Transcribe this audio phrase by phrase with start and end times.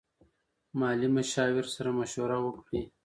[0.79, 2.81] مالي مشاور سره مشوره وکړئ.